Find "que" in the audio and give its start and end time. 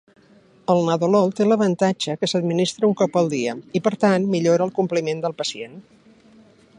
2.21-2.29